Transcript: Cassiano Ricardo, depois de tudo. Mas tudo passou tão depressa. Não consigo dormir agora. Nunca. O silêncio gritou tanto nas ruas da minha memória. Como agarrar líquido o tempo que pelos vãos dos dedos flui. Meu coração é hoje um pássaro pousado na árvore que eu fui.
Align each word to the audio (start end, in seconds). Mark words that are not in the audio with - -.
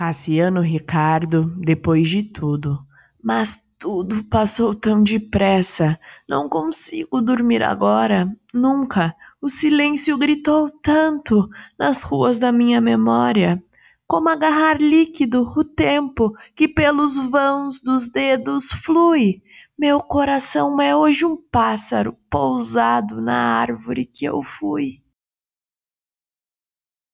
Cassiano 0.00 0.62
Ricardo, 0.62 1.54
depois 1.58 2.08
de 2.08 2.22
tudo. 2.22 2.78
Mas 3.22 3.62
tudo 3.78 4.24
passou 4.24 4.74
tão 4.74 5.02
depressa. 5.02 6.00
Não 6.26 6.48
consigo 6.48 7.20
dormir 7.20 7.62
agora. 7.62 8.26
Nunca. 8.54 9.14
O 9.42 9.48
silêncio 9.50 10.16
gritou 10.16 10.70
tanto 10.70 11.46
nas 11.78 12.02
ruas 12.02 12.38
da 12.38 12.50
minha 12.50 12.80
memória. 12.80 13.62
Como 14.06 14.30
agarrar 14.30 14.80
líquido 14.80 15.42
o 15.54 15.62
tempo 15.62 16.32
que 16.56 16.66
pelos 16.66 17.18
vãos 17.18 17.82
dos 17.82 18.08
dedos 18.08 18.72
flui. 18.72 19.42
Meu 19.78 20.00
coração 20.00 20.80
é 20.80 20.96
hoje 20.96 21.26
um 21.26 21.36
pássaro 21.36 22.16
pousado 22.30 23.20
na 23.20 23.36
árvore 23.36 24.06
que 24.06 24.24
eu 24.24 24.42
fui. 24.42 25.02